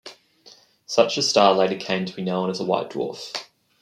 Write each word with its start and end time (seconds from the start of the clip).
Such 0.87 1.15
a 1.19 1.21
star 1.21 1.53
later 1.53 1.75
came 1.77 2.07
to 2.07 2.15
be 2.15 2.23
known 2.23 2.49
as 2.49 2.59
a 2.59 2.65
white 2.65 2.89
dwarf. 2.89 3.45